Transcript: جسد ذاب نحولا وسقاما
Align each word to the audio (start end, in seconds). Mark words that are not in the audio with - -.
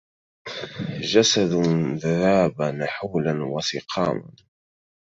جسد 1.11 1.53
ذاب 2.03 2.61
نحولا 2.61 3.43
وسقاما 3.45 4.31